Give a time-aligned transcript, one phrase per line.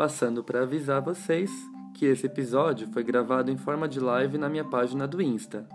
[0.00, 1.50] Passando para avisar vocês
[1.94, 5.68] que esse episódio foi gravado em forma de live na minha página do Insta,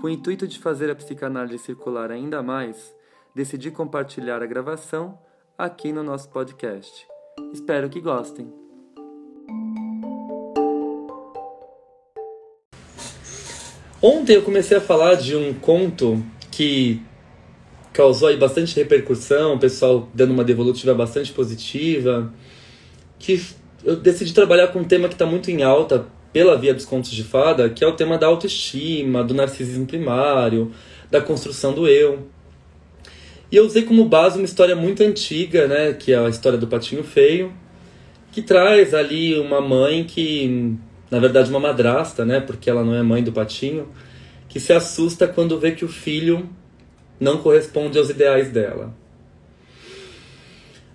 [0.00, 2.92] com o intuito de fazer a psicanálise circular ainda mais,
[3.32, 5.16] decidi compartilhar a gravação
[5.56, 7.06] aqui no nosso podcast.
[7.52, 8.52] Espero que gostem.
[14.02, 17.00] Ontem eu comecei a falar de um conto que
[17.92, 22.34] causou aí bastante repercussão, o pessoal dando uma devolutiva bastante positiva,
[23.16, 26.84] que eu decidi trabalhar com um tema que está muito em alta pela via dos
[26.84, 30.70] contos de fada, que é o tema da autoestima, do narcisismo primário,
[31.10, 32.26] da construção do eu.
[33.50, 36.68] E eu usei como base uma história muito antiga, né, que é a história do
[36.68, 37.52] Patinho Feio,
[38.30, 40.76] que traz ali uma mãe que,
[41.10, 43.88] na verdade, uma madrasta, né, porque ela não é mãe do Patinho,
[44.48, 46.48] que se assusta quando vê que o filho
[47.18, 48.94] não corresponde aos ideais dela.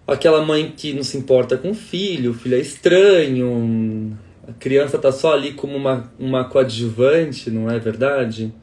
[0.08, 4.16] Aquela mãe que não se importa com o filho, o filho é estranho,
[4.48, 8.54] a criança tá só ali como uma, uma coadjuvante, não é verdade?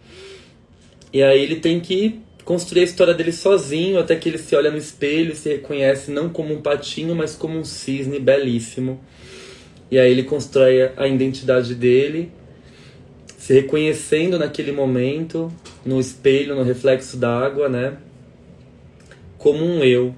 [1.13, 4.71] E aí ele tem que construir a história dele sozinho, até que ele se olha
[4.71, 9.01] no espelho e se reconhece não como um patinho, mas como um cisne belíssimo.
[9.91, 12.33] E aí ele constrói a identidade dele,
[13.37, 15.53] se reconhecendo naquele momento,
[15.85, 17.97] no espelho, no reflexo d'água, né?
[19.37, 20.15] Como um eu,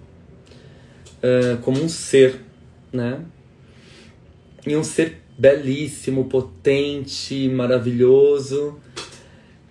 [1.62, 2.40] como um ser,
[2.92, 3.20] né?
[4.66, 8.78] E um ser belíssimo, potente, maravilhoso.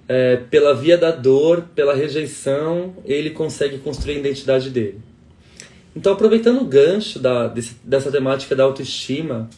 [0.07, 4.99] É, pela via da dor, pela rejeição, ele consegue construir a identidade dele.
[5.95, 9.49] Então, aproveitando o gancho da, desse, dessa temática da autoestima,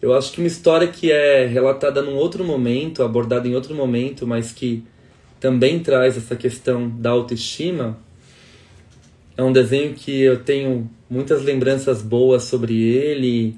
[0.00, 4.26] eu acho que uma história que é relatada num outro momento, abordada em outro momento,
[4.26, 4.84] mas que
[5.38, 7.98] também traz essa questão da autoestima,
[9.42, 13.56] é um desenho que eu tenho muitas lembranças boas sobre ele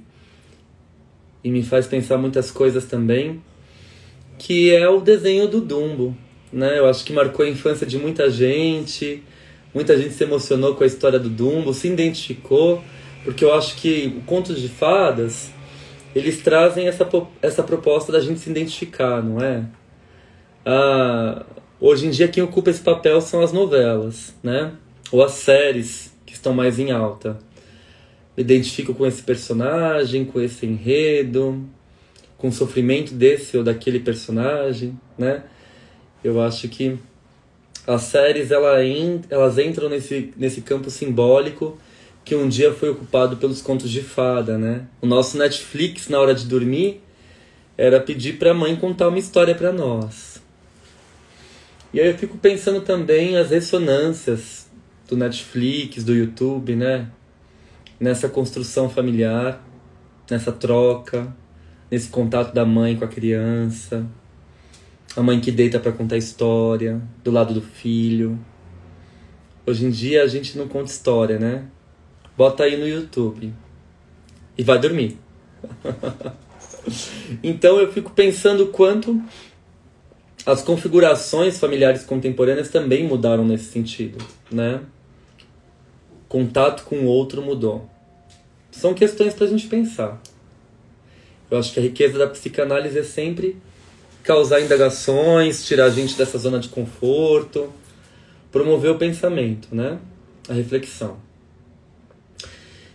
[1.43, 3.43] e me faz pensar muitas coisas também,
[4.39, 6.17] que é o desenho do Dumbo.
[6.51, 6.79] Né?
[6.79, 9.23] Eu acho que marcou a infância de muita gente,
[9.75, 12.83] muita gente se emocionou com a história do Dumbo, se identificou,
[13.23, 15.53] porque eu acho que o conto de fadas
[16.15, 17.07] eles trazem essa,
[17.43, 19.65] essa proposta da gente se identificar, não é?
[20.65, 21.45] Ah,
[21.79, 24.73] hoje em dia quem ocupa esse papel são as novelas, né?
[25.15, 27.39] Ou as séries que estão mais em alta
[28.37, 31.65] me identifico com esse personagem, com esse enredo,
[32.37, 35.45] com o sofrimento desse ou daquele personagem, né?
[36.25, 36.99] Eu acho que
[37.87, 41.79] as séries elas entram nesse, nesse campo simbólico
[42.25, 44.89] que um dia foi ocupado pelos contos de fada, né?
[45.01, 47.01] O nosso Netflix na hora de dormir
[47.79, 50.43] era pedir para a mãe contar uma história para nós.
[51.93, 54.64] E aí eu fico pensando também as ressonâncias
[55.09, 57.11] do Netflix, do YouTube, né?
[57.99, 59.63] nessa construção familiar,
[60.31, 61.35] nessa troca,
[61.91, 64.07] nesse contato da mãe com a criança,
[65.17, 68.39] a mãe que deita para contar história, do lado do filho.
[69.67, 71.65] Hoje em dia a gente não conta história, né?
[72.37, 73.55] Bota aí no YouTube
[74.59, 75.19] e vai dormir.
[77.43, 79.23] então eu fico pensando quanto
[80.45, 84.81] as configurações familiares contemporâneas também mudaram nesse sentido, né?
[86.35, 87.89] Contato com o outro mudou.
[88.73, 90.21] São questões para a gente pensar.
[91.49, 93.57] Eu acho que a riqueza da psicanálise é sempre
[94.25, 97.73] causar indagações, tirar a gente dessa zona de conforto,
[98.51, 100.01] promover o pensamento, né?
[100.49, 101.19] A reflexão.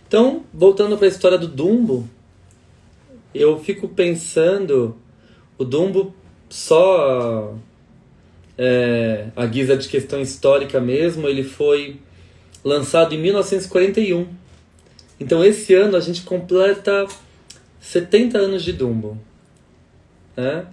[0.06, 2.06] Então, voltando para a história do Dumbo,
[3.34, 4.98] eu fico pensando,
[5.56, 6.14] o Dumbo
[6.50, 7.54] só
[8.58, 11.98] é, a guisa de questão histórica mesmo, ele foi
[12.64, 14.26] lançado em 1941.
[15.18, 17.06] Então esse ano a gente completa
[17.80, 19.18] 70 anos de Dumbo.
[20.36, 20.64] É,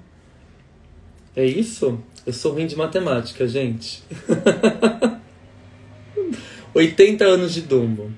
[1.36, 2.00] é isso?
[2.26, 4.04] Eu sou ruim de matemática, gente.
[6.74, 8.12] 80 anos de Dumbo.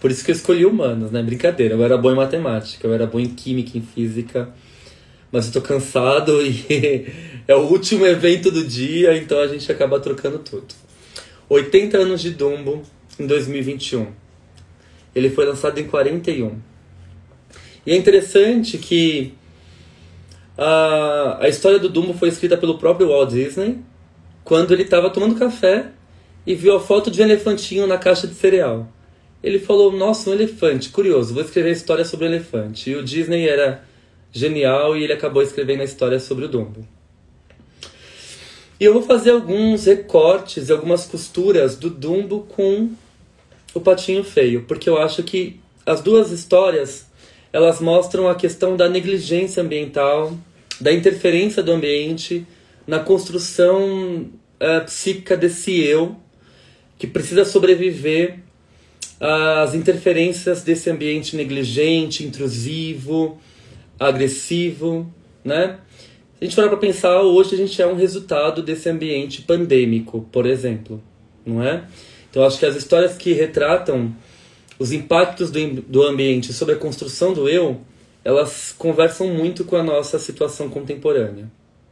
[0.00, 1.22] Por isso que eu escolhi humanos, né?
[1.22, 1.74] Brincadeira.
[1.74, 4.52] Eu era bom em matemática, eu era bom em química, em física.
[5.30, 7.06] Mas eu tô cansado e
[7.48, 10.74] é o último evento do dia, então a gente acaba trocando tudo.
[11.48, 12.82] 80 anos de Dumbo
[13.18, 14.06] em 2021.
[15.14, 16.58] Ele foi lançado em 41.
[17.84, 19.34] E é interessante que
[20.56, 23.78] a, a história do Dumbo foi escrita pelo próprio Walt Disney
[24.44, 25.90] quando ele estava tomando café
[26.46, 28.88] e viu a foto de um elefantinho na caixa de cereal.
[29.42, 32.90] Ele falou: Nossa, um elefante, curioso, vou escrever a história sobre o elefante.
[32.90, 33.84] E o Disney era
[34.30, 36.86] genial e ele acabou escrevendo a história sobre o Dumbo.
[38.82, 42.90] E eu vou fazer alguns recortes, algumas costuras do Dumbo com
[43.72, 47.06] o Patinho Feio, porque eu acho que as duas histórias
[47.52, 50.36] elas mostram a questão da negligência ambiental,
[50.80, 52.44] da interferência do ambiente
[52.84, 54.26] na construção
[54.60, 56.16] uh, psíquica desse eu
[56.98, 58.40] que precisa sobreviver
[59.20, 63.40] às interferências desse ambiente negligente, intrusivo,
[63.96, 65.08] agressivo,
[65.44, 65.78] né?
[66.42, 70.44] A gente for para pensar, hoje a gente é um resultado desse ambiente pandêmico, por
[70.44, 71.00] exemplo,
[71.46, 71.84] não é?
[72.28, 74.12] Então acho que as histórias que retratam
[74.76, 77.80] os impactos do, do ambiente sobre a construção do eu,
[78.24, 81.48] elas conversam muito com a nossa situação contemporânea,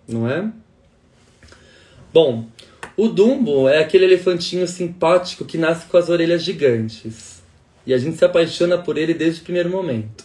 [0.08, 0.50] não é?
[2.12, 2.44] Bom,
[2.97, 7.41] o Dumbo é aquele elefantinho simpático que nasce com as orelhas gigantes.
[7.87, 10.25] E a gente se apaixona por ele desde o primeiro momento.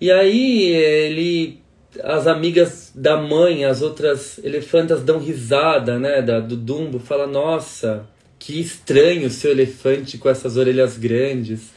[0.00, 1.61] E aí ele
[2.02, 8.06] as amigas da mãe, as outras elefantas dão risada, né, da, do Dumbo, fala: "Nossa,
[8.38, 11.70] que estranho seu elefante com essas orelhas grandes".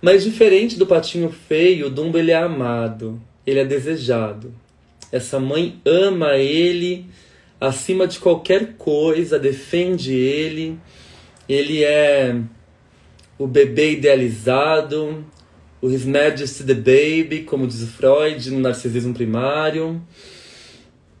[0.00, 4.52] Mas diferente do patinho feio, o Dumbo ele é amado, ele é desejado.
[5.12, 7.06] Essa mãe ama ele
[7.60, 10.78] acima de qualquer coisa, defende ele.
[11.48, 12.36] Ele é
[13.38, 15.24] o bebê idealizado,
[15.82, 20.00] o His Majesty the Baby, como diz Freud no narcisismo primário.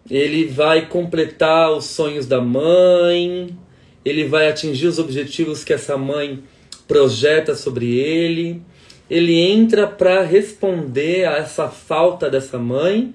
[0.08, 3.56] Ele vai completar os sonhos da mãe,
[4.04, 6.44] ele vai atingir os objetivos que essa mãe
[6.86, 8.62] projeta sobre ele.
[9.10, 13.12] Ele entra para responder a essa falta dessa mãe.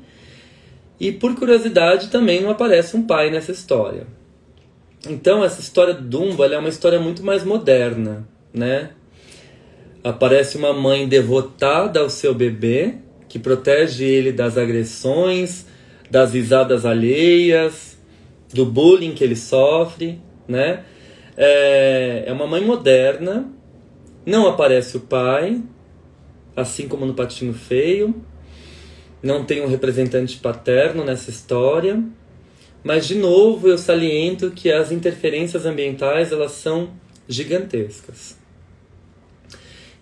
[1.00, 4.06] E por curiosidade também não aparece um pai nessa história.
[5.08, 8.90] Então essa história do Dumbo é uma história muito mais moderna, né?
[10.04, 12.96] Aparece uma mãe devotada ao seu bebê,
[13.28, 15.66] que protege ele das agressões,
[16.10, 17.98] das risadas alheias,
[18.54, 20.84] do bullying que ele sofre, né?
[21.36, 23.52] É, é uma mãe moderna,
[24.26, 25.62] não aparece o pai,
[26.56, 28.16] assim como no Patinho Feio,
[29.22, 32.02] não tem um representante paterno nessa história,
[32.84, 36.92] mas de novo eu saliento que as interferências ambientais elas são
[37.28, 38.38] gigantescas.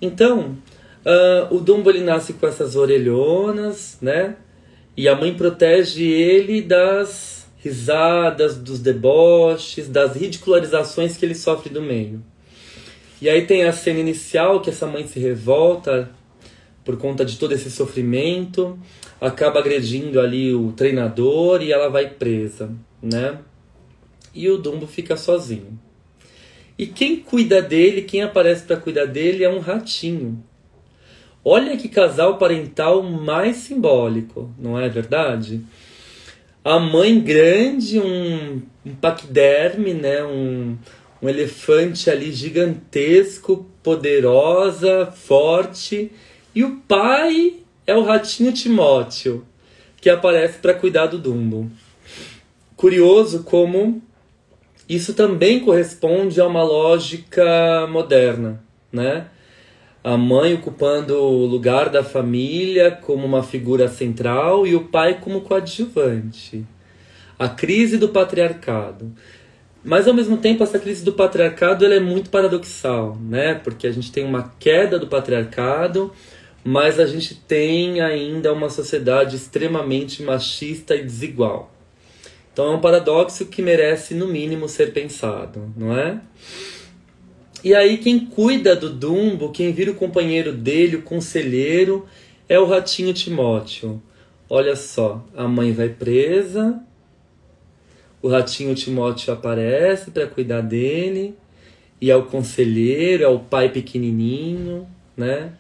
[0.02, 0.58] Então,
[1.06, 4.36] uh, o Dumbo ele nasce com essas orelhonas, né?
[4.98, 11.82] E a mãe protege ele das risadas, dos deboches, das ridicularizações que ele sofre do
[11.82, 12.24] meio.
[13.22, 16.12] E aí tem a cena inicial que essa mãe se revolta
[16.84, 18.78] por conta de todo esse sofrimento,
[19.20, 22.72] acaba agredindo ali o treinador e ela vai presa,
[23.02, 23.40] né?
[24.34, 25.80] E o Dumbo fica sozinho.
[26.77, 30.44] E quem cuida dele, quem aparece para cuidar dele é um ratinho.
[31.44, 35.62] Olha que casal parental mais simbólico, não é verdade?
[36.63, 40.24] A mãe grande, um, um paquiderme, né?
[40.24, 40.75] um,
[41.22, 46.12] um elefante ali gigantesco, poderosa, forte.
[46.53, 49.46] E o pai é o ratinho Timóteo,
[50.01, 51.70] que aparece para cuidar do Dumbo.
[52.75, 54.01] Curioso como
[54.88, 59.27] isso também corresponde a uma lógica moderna, né?
[60.04, 65.42] A mãe ocupando o lugar da família como uma figura central e o pai como
[65.42, 66.63] coadjuvante.
[67.39, 69.12] A crise do patriarcado.
[69.84, 73.56] Mas ao mesmo tempo essa crise do patriarcado ela é muito paradoxal, né?
[73.56, 76.12] Porque a gente tem uma queda do patriarcado,
[76.63, 81.75] mas a gente tem ainda uma sociedade extremamente machista e desigual.
[82.55, 86.21] Então é um paradoxo que merece, no mínimo, ser pensado, não é?
[87.62, 92.05] E aí, quem cuida do Dumbo, quem vira o companheiro dele, o conselheiro,
[92.47, 94.01] é o ratinho Timóteo.
[94.50, 96.81] Olha só, a mãe vai presa,
[98.21, 101.35] o ratinho Timóteo aparece para cuidar dele,
[102.00, 105.51] e é o conselheiro, é o pai pequenininho, né?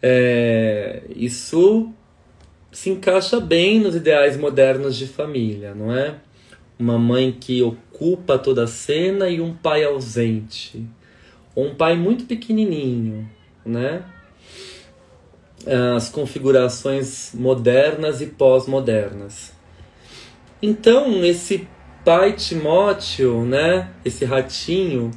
[0.00, 1.92] É, isso
[2.76, 6.16] se encaixa bem nos ideais modernos de família, não é?
[6.78, 10.84] Uma mãe que ocupa toda a cena e um pai ausente.
[11.54, 13.26] Ou um pai muito pequenininho,
[13.64, 14.04] né?
[15.96, 19.54] As configurações modernas e pós-modernas.
[20.60, 21.66] Então, esse
[22.04, 25.10] pai Timóteo, né, esse ratinho,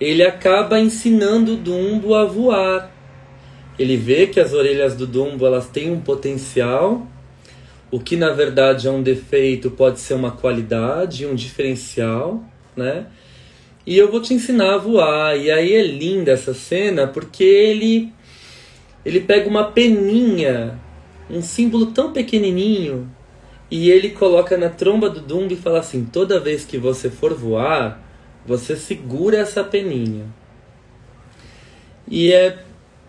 [0.00, 2.90] ele acaba ensinando Dumbo a voar.
[3.78, 7.06] Ele vê que as orelhas do Dumbo elas têm um potencial,
[7.90, 12.44] o que na verdade é um defeito pode ser uma qualidade, um diferencial,
[12.76, 13.06] né?
[13.86, 15.36] E eu vou te ensinar a voar.
[15.36, 18.12] E aí é linda essa cena porque ele
[19.04, 20.78] ele pega uma peninha,
[21.28, 23.10] um símbolo tão pequenininho,
[23.70, 27.32] e ele coloca na tromba do Dumbo e fala assim: toda vez que você for
[27.34, 28.02] voar,
[28.44, 30.26] você segura essa peninha.
[32.08, 32.58] E é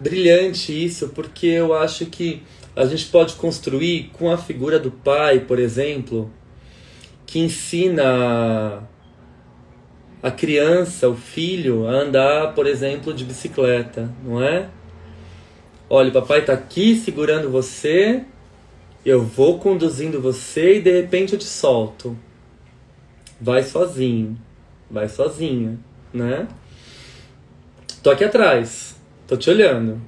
[0.02, 2.44] brilhante isso, porque eu acho que
[2.76, 6.32] a gente pode construir com a figura do pai, por exemplo,
[7.26, 8.84] que ensina
[10.22, 14.70] a criança, o filho, a andar, por exemplo, de bicicleta, não é?
[15.90, 18.26] Olha, papai está aqui segurando você
[19.06, 22.18] eu vou conduzindo você e de repente eu te solto.
[23.40, 24.38] Vai sozinho.
[24.90, 25.80] Vai sozinha,
[26.14, 26.48] né?
[28.04, 28.96] Tô aqui atrás.
[29.32, 30.02] Tô te olhando.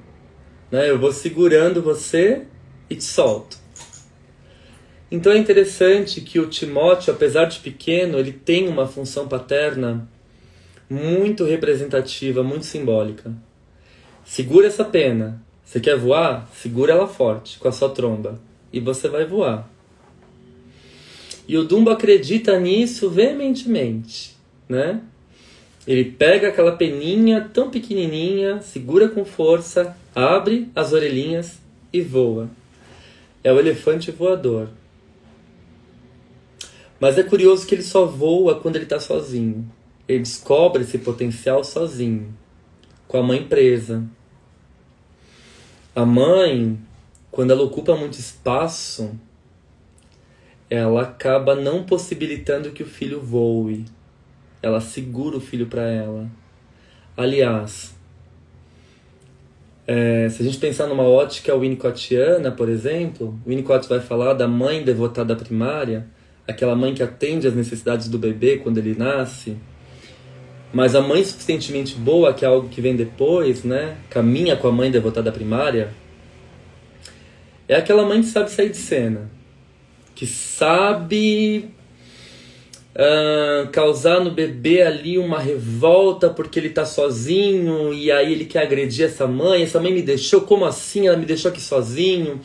[0.70, 0.90] Né?
[0.90, 2.42] Eu vou segurando você
[2.90, 3.56] e te solto.
[5.10, 10.06] Então é interessante que o Timóteo, apesar de pequeno, ele tem uma função paterna
[10.90, 13.32] muito representativa, muito simbólica.
[14.26, 15.42] Segura essa pena.
[15.64, 16.46] Você quer voar?
[16.52, 18.38] Segura ela forte com a sua tromba
[18.70, 19.66] e você vai voar.
[21.48, 24.36] E o Dumbo acredita nisso veementemente,
[24.68, 25.00] né?
[25.86, 31.58] Ele pega aquela peninha tão pequenininha, segura com força, abre as orelhinhas
[31.92, 32.48] e voa.
[33.42, 34.70] É o elefante voador.
[36.98, 39.70] Mas é curioso que ele só voa quando ele está sozinho.
[40.08, 42.34] Ele descobre esse potencial sozinho,
[43.06, 44.04] com a mãe presa.
[45.94, 46.78] A mãe
[47.34, 49.10] quando ela ocupa muito espaço,
[50.70, 53.84] ela acaba não possibilitando que o filho voe.
[54.64, 56.26] Ela segura o filho para ela.
[57.14, 57.94] Aliás,
[59.86, 64.82] é, se a gente pensar numa ótica winnicottiana, por exemplo, Winnicott vai falar da mãe
[64.82, 66.06] devotada primária,
[66.48, 69.58] aquela mãe que atende às necessidades do bebê quando ele nasce,
[70.72, 74.72] mas a mãe suficientemente boa, que é algo que vem depois, né, caminha com a
[74.72, 75.90] mãe devotada primária,
[77.68, 79.30] é aquela mãe que sabe sair de cena,
[80.14, 81.68] que sabe
[82.94, 88.62] uh, causar no bebê ali uma revolta porque ele tá sozinho e aí ele quer
[88.62, 89.62] agredir essa mãe.
[89.62, 91.06] Essa mãe me deixou, como assim?
[91.06, 92.40] Ela me deixou aqui sozinho.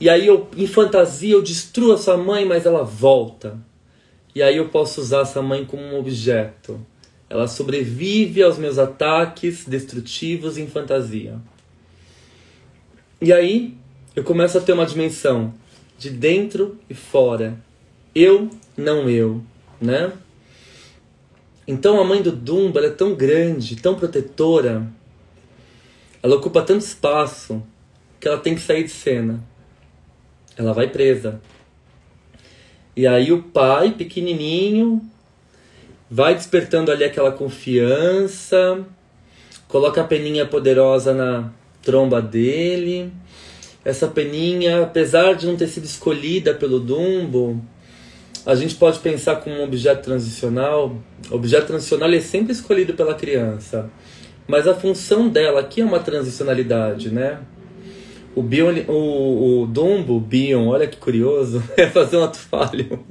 [0.00, 3.58] E aí eu, em fantasia, eu destruo essa mãe, mas ela volta.
[4.34, 6.84] E aí eu posso usar essa mãe como um objeto.
[7.28, 11.36] Ela sobrevive aos meus ataques destrutivos em fantasia.
[13.20, 13.74] E aí
[14.14, 15.54] eu começo a ter uma dimensão
[15.98, 17.56] de dentro e fora.
[18.14, 19.42] Eu, não eu,
[19.82, 20.12] né?
[21.66, 24.86] Então a mãe do Dumbo é tão grande, tão protetora,
[26.22, 27.62] ela ocupa tanto espaço
[28.20, 29.42] que ela tem que sair de cena.
[30.56, 31.40] Ela vai presa.
[32.96, 35.02] E aí o pai, pequenininho,
[36.10, 38.84] vai despertando ali aquela confiança,
[39.66, 41.50] coloca a peninha poderosa na
[41.82, 43.10] tromba dele
[43.84, 47.60] essa peninha, apesar de não ter sido escolhida pelo Dumbo,
[48.44, 50.96] a gente pode pensar como um objeto transicional.
[51.30, 53.90] O objeto transicional é sempre escolhido pela criança,
[54.46, 57.38] mas a função dela aqui é uma transicionalidade, né?
[58.34, 63.04] O, Bion, o, o Dumbo, Bion, olha que curioso, é fazer um ato falho.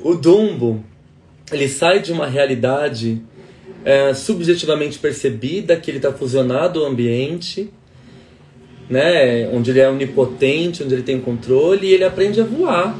[0.00, 0.84] o Dumbo,
[1.50, 3.22] ele sai de uma realidade
[3.84, 7.70] é, subjetivamente percebida, que ele está fusionado ao ambiente,
[8.90, 9.48] né?
[9.48, 12.98] Onde ele é onipotente, onde ele tem controle e ele aprende a voar.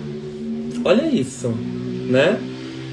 [0.84, 2.38] Olha isso, né?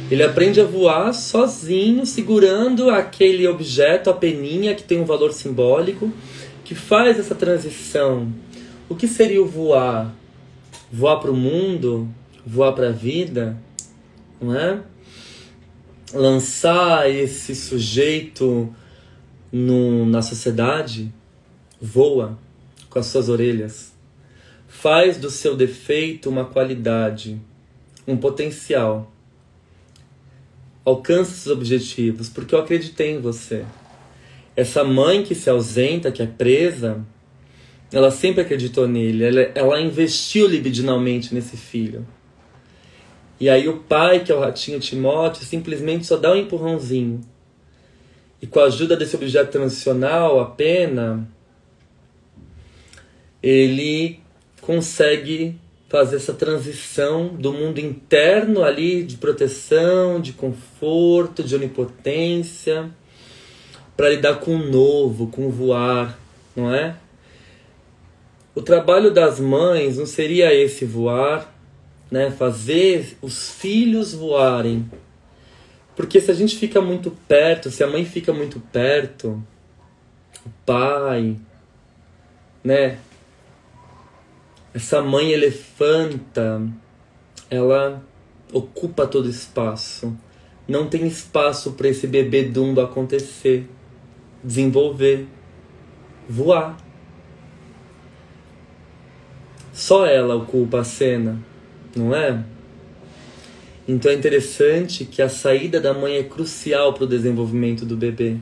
[0.09, 6.09] Ele aprende a voar sozinho, segurando aquele objeto, a peninha que tem um valor simbólico,
[6.63, 8.31] que faz essa transição.
[8.87, 10.15] O que seria o voar?
[10.89, 12.09] Voar para o mundo?
[12.45, 13.57] Voar para a vida?
[14.41, 14.79] Não é?
[16.13, 18.73] Lançar esse sujeito
[19.51, 21.13] no, na sociedade?
[21.81, 22.39] Voa
[22.89, 23.91] com as suas orelhas.
[24.67, 27.41] Faz do seu defeito uma qualidade,
[28.07, 29.11] um potencial.
[30.83, 33.65] Alcança seus objetivos, porque eu acreditei em você.
[34.55, 37.05] Essa mãe que se ausenta, que é presa,
[37.91, 42.05] ela sempre acreditou nele, ela, ela investiu libidinalmente nesse filho.
[43.39, 47.21] E aí o pai, que é o ratinho Timóteo, simplesmente só dá um empurrãozinho.
[48.41, 51.27] E com a ajuda desse objeto transicional, a pena,
[53.41, 54.19] ele
[54.61, 55.59] consegue
[55.91, 62.89] fazer essa transição do mundo interno ali de proteção, de conforto, de onipotência,
[63.97, 66.17] para lidar com o novo, com o voar,
[66.55, 66.95] não é?
[68.55, 71.53] O trabalho das mães não seria esse voar,
[72.09, 72.31] né?
[72.31, 74.89] Fazer os filhos voarem.
[75.93, 79.43] Porque se a gente fica muito perto, se a mãe fica muito perto,
[80.45, 81.35] o pai,
[82.63, 82.97] né?
[84.73, 86.61] Essa mãe elefanta,
[87.49, 88.01] ela
[88.53, 90.17] ocupa todo espaço.
[90.67, 93.67] Não tem espaço para esse bebê dumbo acontecer
[94.43, 95.27] desenvolver,
[96.27, 96.77] voar.
[99.73, 101.39] Só ela ocupa a cena,
[101.95, 102.43] não é?
[103.87, 108.37] Então é interessante que a saída da mãe é crucial para o desenvolvimento do bebê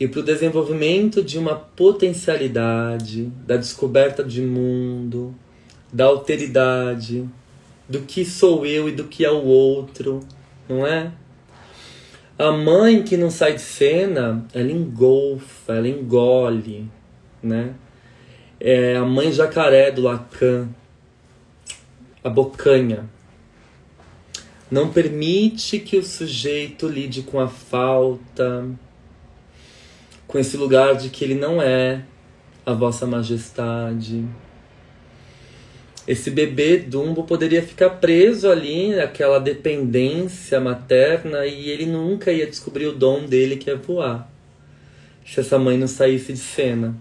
[0.00, 5.34] e para o desenvolvimento de uma potencialidade, da descoberta de mundo,
[5.92, 7.28] da alteridade,
[7.86, 10.20] do que sou eu e do que é o outro,
[10.66, 11.12] não é?
[12.38, 16.88] A mãe que não sai de cena, ela engolfa, ela engole,
[17.42, 17.74] né?
[18.58, 20.70] É a mãe jacaré do Lacan,
[22.24, 23.04] a bocanha.
[24.70, 28.66] Não permite que o sujeito lide com a falta,
[30.30, 32.02] com esse lugar de que ele não é
[32.64, 34.24] a vossa majestade
[36.10, 42.86] esse bebê Dumbo poderia ficar preso ali naquela dependência materna e ele nunca ia descobrir
[42.86, 44.28] o dom dele que é voar.
[45.24, 46.96] Se essa mãe não saísse de cena.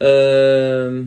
[0.00, 1.06] Uh...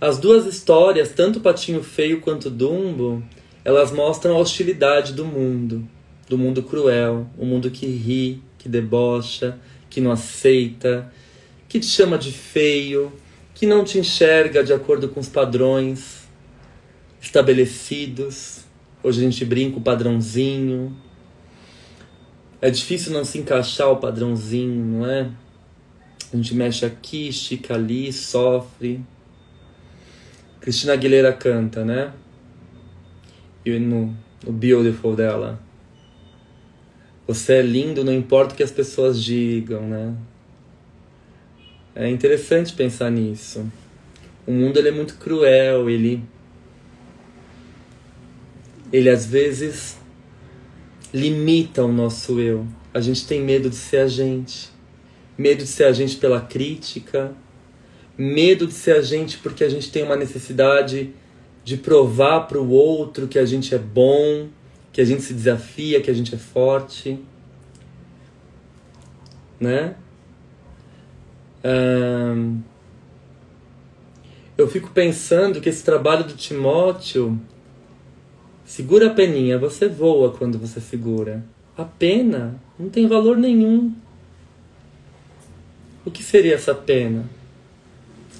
[0.00, 3.22] As duas histórias, tanto Patinho Feio quanto Dumbo,
[3.64, 5.88] elas mostram a hostilidade do mundo,
[6.28, 11.10] do mundo cruel, o um mundo que ri, que debocha, que não aceita,
[11.68, 13.12] que te chama de feio,
[13.54, 16.28] que não te enxerga de acordo com os padrões
[17.20, 18.60] estabelecidos.
[19.02, 20.96] Hoje a gente brinca o padrãozinho.
[22.60, 25.30] É difícil não se encaixar o padrãozinho, não é?
[26.32, 29.00] A gente mexe aqui, estica ali, sofre.
[30.60, 32.12] Cristina Aguilera canta, né?
[33.64, 34.14] E no,
[34.44, 35.58] no Beautiful dela.
[37.28, 40.16] Você é lindo, não importa o que as pessoas digam, né?
[41.94, 43.70] É interessante pensar nisso.
[44.46, 46.24] O mundo ele é muito cruel, ele
[48.90, 49.98] ele às vezes
[51.12, 52.66] limita o nosso eu.
[52.94, 54.70] A gente tem medo de ser a gente.
[55.36, 57.32] Medo de ser a gente pela crítica,
[58.16, 61.12] medo de ser a gente porque a gente tem uma necessidade
[61.62, 64.48] de provar para o outro que a gente é bom,
[64.98, 67.20] que a gente se desafia, que a gente é forte,
[69.60, 69.94] né?
[74.56, 77.40] eu fico pensando que esse trabalho do Timóteo
[78.64, 81.44] segura a peninha, você voa quando você segura.
[81.76, 83.94] A pena não tem valor nenhum.
[86.04, 87.24] O que seria essa pena?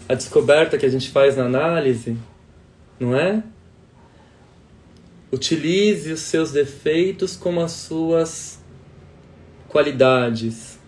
[0.09, 2.19] A descoberta que a gente faz na análise,
[2.99, 3.45] não é?
[5.31, 8.59] Utilize os seus defeitos como as suas
[9.69, 10.79] qualidades.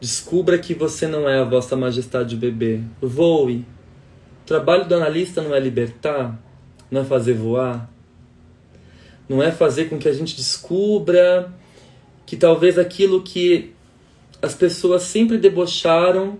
[0.00, 2.80] Descubra que você não é a vossa majestade bebê.
[3.00, 3.64] Voe.
[4.42, 6.38] O trabalho do analista não é libertar,
[6.90, 7.90] não é fazer voar,
[9.28, 11.52] não é fazer com que a gente descubra
[12.24, 13.74] que talvez aquilo que
[14.40, 16.38] as pessoas sempre debocharam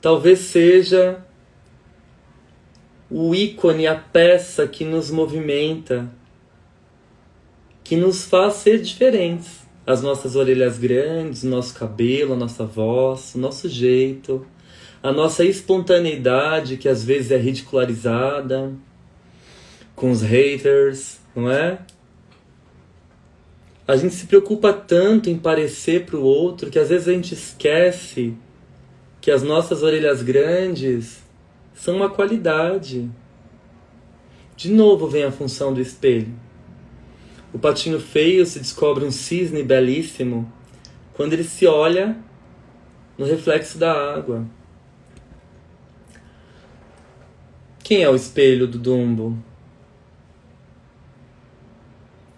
[0.00, 1.24] talvez seja
[3.14, 6.10] o ícone, a peça que nos movimenta,
[7.84, 13.38] que nos faz ser diferentes as nossas orelhas grandes, nosso cabelo, a nossa voz, o
[13.38, 14.46] nosso jeito,
[15.02, 18.72] a nossa espontaneidade que às vezes é ridicularizada
[19.94, 21.80] com os haters, não é?
[23.86, 27.34] A gente se preocupa tanto em parecer para o outro que às vezes a gente
[27.34, 28.34] esquece
[29.20, 31.21] que as nossas orelhas grandes
[31.74, 33.10] são uma qualidade.
[34.56, 36.32] De novo vem a função do espelho.
[37.52, 40.50] O patinho feio se descobre um cisne belíssimo
[41.14, 42.16] quando ele se olha
[43.18, 44.46] no reflexo da água.
[47.82, 49.36] Quem é o espelho do Dumbo?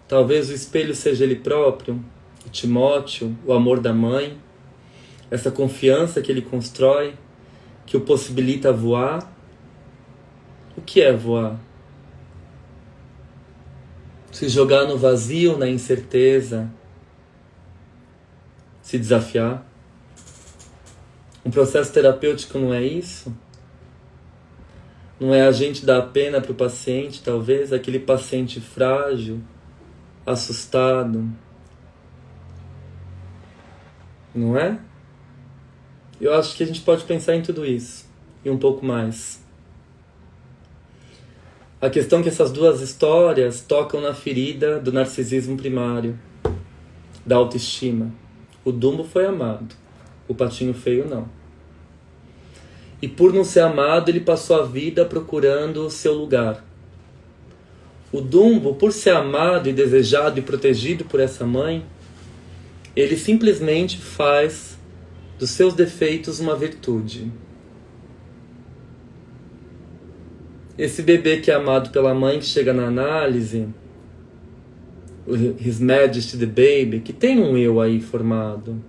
[0.07, 2.03] Talvez o espelho seja ele próprio,
[2.45, 4.37] o Timóteo, o amor da mãe,
[5.31, 7.15] essa confiança que ele constrói,
[7.85, 9.31] que o possibilita voar.
[10.77, 11.59] O que é voar?
[14.31, 16.69] Se jogar no vazio, na incerteza,
[18.81, 19.65] se desafiar.
[21.45, 23.33] Um processo terapêutico não é isso?
[25.19, 29.41] Não é a gente dar pena para o paciente, talvez, aquele paciente frágil,
[30.25, 31.31] assustado.
[34.33, 34.77] Não é?
[36.19, 38.05] Eu acho que a gente pode pensar em tudo isso
[38.43, 39.43] e um pouco mais.
[41.81, 46.17] A questão é que essas duas histórias tocam na ferida do narcisismo primário,
[47.25, 48.11] da autoestima.
[48.63, 49.75] O Dumbo foi amado,
[50.27, 51.27] o Patinho Feio não.
[53.01, 56.63] E por não ser amado, ele passou a vida procurando o seu lugar.
[58.11, 61.85] O Dumbo, por ser amado e desejado e protegido por essa mãe,
[62.95, 64.74] ele simplesmente faz
[65.37, 67.31] dos seus defeitos uma virtude.
[70.77, 73.67] Esse bebê que é amado pela mãe que chega na análise,
[75.25, 78.81] o His Majesty the Baby, que tem um eu aí formado,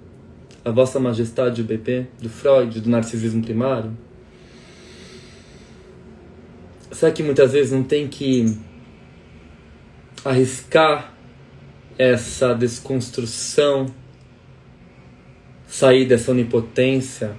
[0.65, 3.97] a Vossa Majestade o bebê, do Freud, do narcisismo primário.
[6.91, 8.59] Será que muitas vezes não tem que
[10.25, 11.13] arriscar
[11.97, 13.87] essa desconstrução,
[15.77, 17.37] sair dessa onipotência,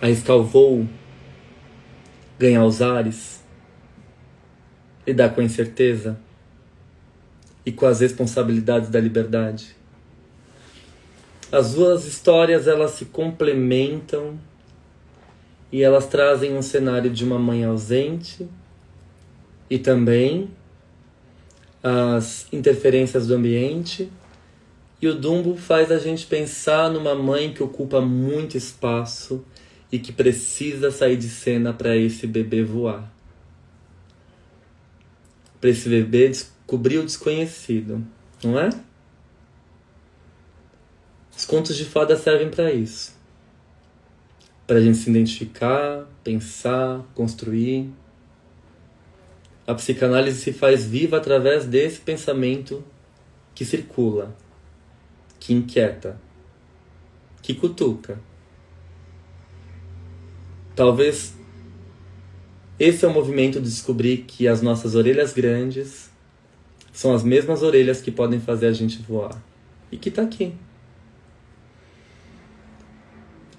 [0.00, 0.86] arriscar o voo?
[2.40, 3.44] ganhar os ares,
[5.06, 6.18] lidar com a incerteza
[7.66, 9.76] e com as responsabilidades da liberdade.
[11.52, 14.40] As duas histórias elas se complementam
[15.70, 18.48] e elas trazem um cenário de uma mãe ausente
[19.68, 20.50] e também
[21.82, 24.10] as interferências do ambiente.
[25.00, 29.42] E o Dumbo faz a gente pensar numa mãe que ocupa muito espaço
[29.90, 33.10] e que precisa sair de cena para esse bebê voar.
[35.58, 38.06] Para esse bebê descobrir o desconhecido,
[38.44, 38.68] não é?
[41.36, 43.18] Os contos de fada servem para isso.
[44.66, 47.90] Para a gente se identificar, pensar, construir.
[49.66, 52.84] A psicanálise se faz viva através desse pensamento
[53.54, 54.36] que circula,
[55.40, 56.20] que inquieta,
[57.42, 58.20] que cutuca
[60.80, 61.34] Talvez
[62.78, 66.10] esse é o movimento de descobrir que as nossas orelhas grandes
[66.90, 69.38] são as mesmas orelhas que podem fazer a gente voar.
[69.92, 70.54] E que está aqui.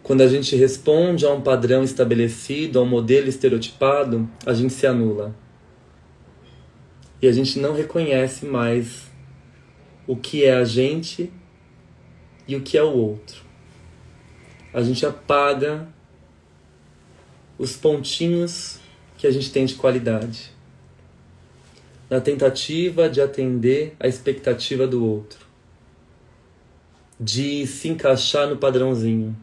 [0.02, 4.88] Quando a gente responde a um padrão estabelecido, a um modelo estereotipado, a gente se
[4.88, 5.36] anula.
[7.22, 9.04] E a gente não reconhece mais
[10.08, 11.32] o que é a gente
[12.52, 13.44] e o que é o outro.
[14.74, 15.88] A gente apaga
[17.58, 18.80] os pontinhos
[19.18, 20.52] que a gente tem de qualidade,
[22.10, 25.46] na tentativa de atender a expectativa do outro,
[27.18, 29.38] de se encaixar no padrãozinho.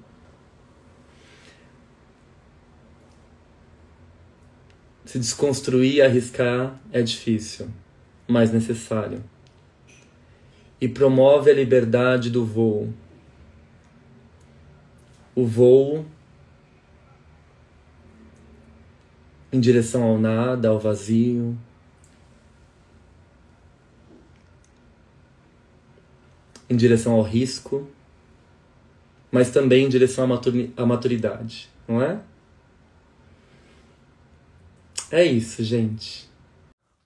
[5.07, 7.71] Se desconstruir e arriscar é difícil,
[8.27, 9.25] mas necessário.
[10.81, 12.93] E promove a liberdade do voo.
[15.35, 16.07] O voo
[19.53, 21.57] em direção ao nada, ao vazio.
[26.71, 27.89] Em direção ao risco,
[29.33, 30.25] mas também em direção
[30.77, 32.21] à maturidade, não é?
[35.11, 36.28] É isso, gente.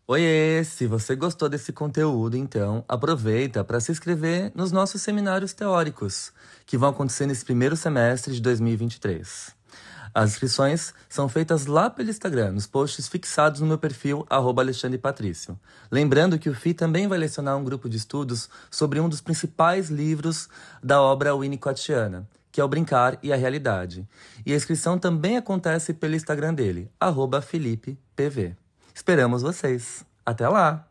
[0.04, 0.64] Oiê!
[0.64, 6.32] Se você gostou desse conteúdo, então aproveita para se inscrever nos nossos seminários teóricos,
[6.66, 9.54] que vão acontecer nesse primeiro semestre de 2023.
[10.12, 14.26] As inscrições são feitas lá pelo Instagram, nos posts fixados no meu perfil,
[14.60, 15.56] Alexandre Patrício.
[15.88, 19.88] Lembrando que o FI também vai lecionar um grupo de estudos sobre um dos principais
[19.88, 20.48] livros
[20.82, 24.06] da obra Winnicottiana, que é o Brincar e a Realidade.
[24.44, 26.90] E a inscrição também acontece pelo Instagram dele,
[27.40, 28.61] FelipePV.
[28.94, 30.04] Esperamos vocês.
[30.24, 30.88] Até lá!